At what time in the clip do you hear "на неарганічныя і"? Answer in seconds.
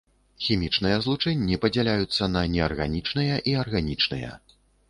2.37-3.57